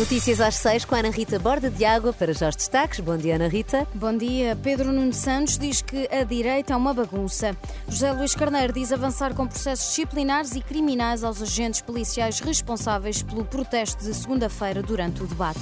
[0.00, 3.00] Notícias às seis com a Ana Rita Borda de Água para já os destaques.
[3.00, 3.86] Bom dia, Ana Rita.
[3.94, 4.56] Bom dia.
[4.56, 7.54] Pedro Nuno Santos diz que a direita é uma bagunça.
[7.86, 13.44] José Luís Carneiro diz avançar com processos disciplinares e criminais aos agentes policiais responsáveis pelo
[13.44, 15.60] protesto de segunda-feira durante o debate.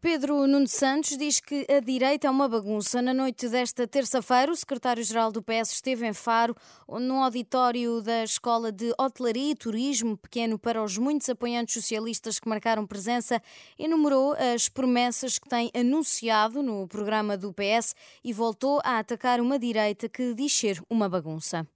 [0.00, 3.02] Pedro Nuno Santos diz que a direita é uma bagunça.
[3.02, 6.54] Na noite desta terça-feira, o secretário-geral do PS esteve em Faro,
[6.88, 12.48] no auditório da Escola de Hotelaria e Turismo, pequeno para os muitos apoiantes socialistas que
[12.48, 13.42] marcaram presença,
[13.76, 19.58] enumerou as promessas que tem anunciado no programa do PS e voltou a atacar uma
[19.58, 21.66] direita que diz ser uma bagunça.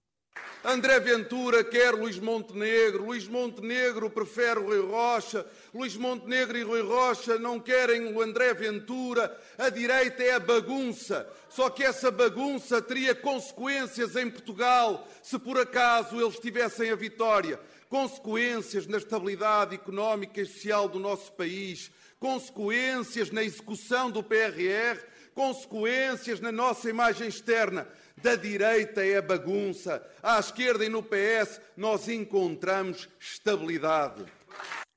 [0.65, 7.37] André Ventura quer Luís Montenegro, Luís Montenegro prefere Rui Rocha, Luís Montenegro e Rui Rocha
[7.37, 11.29] não querem o André Ventura, a direita é a bagunça.
[11.49, 17.59] Só que essa bagunça teria consequências em Portugal se por acaso eles tivessem a vitória.
[17.89, 24.97] Consequências na estabilidade económica e social do nosso país, consequências na execução do PRR,
[25.33, 27.87] consequências na nossa imagem externa.
[28.21, 34.23] Da direita é a bagunça, à esquerda e no PS nós encontramos estabilidade.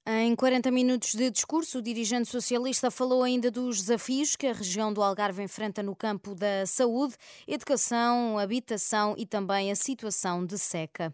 [0.09, 4.93] Em 40 minutos de discurso, o dirigente socialista falou ainda dos desafios que a região
[4.93, 11.13] do Algarve enfrenta no campo da saúde, educação, habitação e também a situação de seca.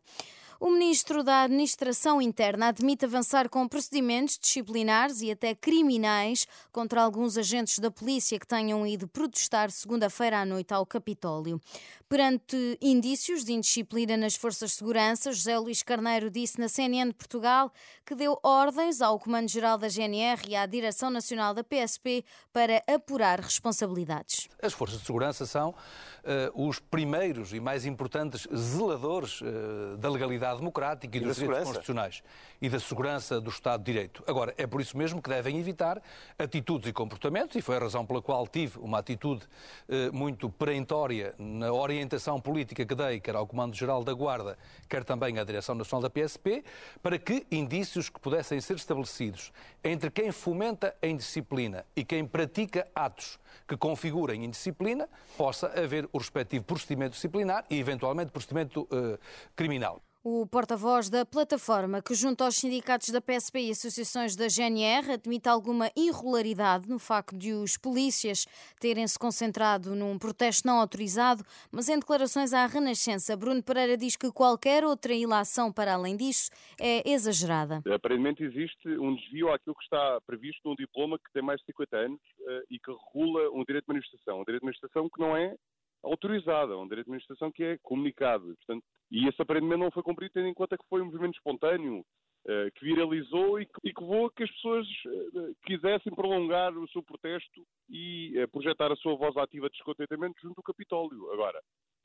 [0.64, 7.36] O ministro da Administração Interna admite avançar com procedimentos disciplinares e até criminais contra alguns
[7.36, 11.60] agentes da polícia que tenham ido protestar segunda-feira à noite ao Capitólio.
[12.08, 17.72] Perante indícios de indisciplina nas forças de segurança, José Luís Carneiro disse na CNN Portugal
[18.06, 23.40] que deu ordens ao Comando-Geral da GNR e à Direção Nacional da PSP para apurar
[23.40, 24.48] responsabilidades.
[24.62, 30.51] As forças de segurança são uh, os primeiros e mais importantes zeladores uh, da legalidade
[30.58, 32.22] democrática e, e dos direitos constitucionais
[32.60, 34.22] e da segurança do Estado de Direito.
[34.26, 36.00] Agora, é por isso mesmo que devem evitar
[36.38, 39.44] atitudes e comportamentos, e foi a razão pela qual tive uma atitude
[39.88, 44.56] uh, muito perentória na orientação política que dei, quer ao Comando-Geral da Guarda,
[44.88, 46.64] quer também à Direção Nacional da PSP,
[47.02, 49.52] para que indícios que pudessem ser estabelecidos
[49.82, 56.18] entre quem fomenta a indisciplina e quem pratica atos que configurem indisciplina, possa haver o
[56.18, 59.18] respectivo procedimento disciplinar e, eventualmente, procedimento uh,
[59.56, 60.02] criminal.
[60.24, 65.48] O porta-voz da plataforma, que junto aos sindicatos da PSP e associações da GNR, admite
[65.48, 68.46] alguma irregularidade no facto de os polícias
[68.78, 74.14] terem se concentrado num protesto não autorizado, mas em declarações à Renascença, Bruno Pereira diz
[74.14, 77.82] que qualquer outra ilação para além disso é exagerada.
[77.92, 81.96] Aparentemente existe um desvio àquilo que está previsto num diploma que tem mais de 50
[81.96, 84.40] anos eh, e que regula um direito de manifestação.
[84.40, 85.56] Um direito de manifestação que não é
[86.02, 88.44] autorizado, é um direito de manifestação que é comunicado.
[88.56, 92.00] Portanto, e esse aparentemente não foi cumprido, tendo em conta que foi um movimento espontâneo,
[92.00, 96.88] uh, que viralizou e que, e levou a que as pessoas uh, quisessem prolongar o
[96.88, 101.30] seu protesto e uh, projetar a sua voz ativa de descontentamento junto ao Capitólio.
[101.32, 101.60] Agora,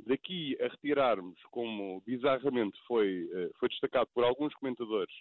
[0.06, 3.28] daqui a retirarmos, como bizarramente foi,
[3.60, 5.14] foi destacado por alguns comentadores,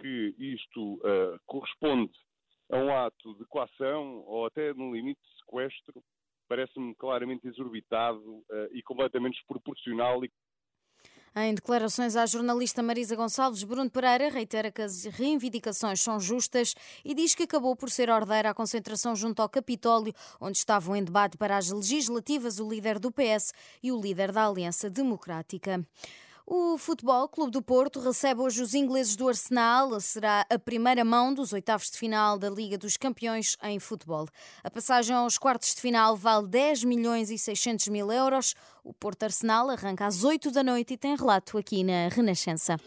[0.00, 0.98] que isto
[1.44, 2.14] corresponde
[2.70, 6.02] a um ato de coação ou até, no limite, de sequestro,
[6.48, 10.22] parece-me claramente exorbitado e completamente desproporcional
[11.36, 17.12] em declarações à jornalista Marisa Gonçalves, Bruno Pereira reitera que as reivindicações são justas e
[17.12, 21.36] diz que acabou por ser ordeira a concentração junto ao Capitólio, onde estavam em debate
[21.36, 25.84] para as legislativas o líder do PS e o líder da Aliança Democrática.
[26.46, 29.98] O Futebol Clube do Porto recebe hoje os ingleses do Arsenal.
[29.98, 34.26] Será a primeira mão dos oitavos de final da Liga dos Campeões em futebol.
[34.62, 38.54] A passagem aos quartos de final vale 10 milhões e 600 mil euros.
[38.84, 42.78] O Porto Arsenal arranca às 8 da noite e tem relato aqui na Renascença.